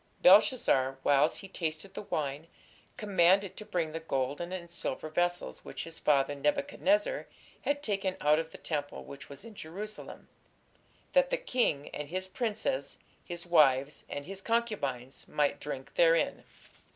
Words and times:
Belshazzar, 0.23 0.97
whiles 1.03 1.37
he 1.37 1.47
tasted 1.47 1.93
the 1.93 2.01
wine, 2.01 2.47
commanded 2.97 3.55
to 3.55 3.63
bring 3.65 3.91
the 3.91 3.99
golden 3.99 4.51
and 4.51 4.67
silver 4.71 5.09
vessels 5.09 5.63
which 5.63 5.83
his 5.83 5.99
father 5.99 6.33
Nebuchadnezzar 6.33 7.27
had 7.61 7.83
taken 7.83 8.15
out 8.19 8.39
of 8.39 8.51
the 8.51 8.57
temple 8.57 9.03
which 9.03 9.29
was 9.29 9.45
in 9.45 9.53
Jerusalem; 9.53 10.27
that 11.13 11.29
the 11.29 11.37
king, 11.37 11.89
and 11.89 12.09
his 12.09 12.27
princes, 12.27 12.97
his 13.23 13.45
wives, 13.45 14.03
and 14.09 14.25
his 14.25 14.41
concubines, 14.41 15.27
might 15.27 15.59
drink 15.59 15.93
therein.... 15.93 16.45